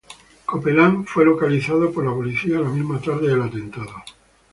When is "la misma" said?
2.57-2.99